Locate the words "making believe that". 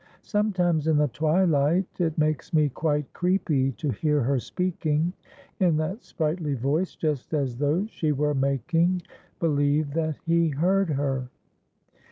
8.33-10.15